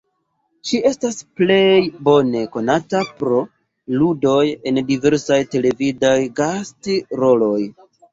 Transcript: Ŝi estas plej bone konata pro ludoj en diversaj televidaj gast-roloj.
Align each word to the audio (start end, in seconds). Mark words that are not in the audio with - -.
Ŝi 0.67 0.77
estas 0.89 1.17
plej 1.41 1.73
bone 2.07 2.39
konata 2.55 3.01
pro 3.19 3.41
ludoj 3.97 4.39
en 4.71 4.81
diversaj 4.87 5.39
televidaj 5.57 6.15
gast-roloj. 6.41 7.61